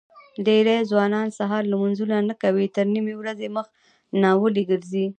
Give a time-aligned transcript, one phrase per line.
[0.45, 3.67] دېری ځوانان سهار لمنځونه نه کوي تر نیمې ورځې مخ
[4.21, 5.05] ناولي ګرځي.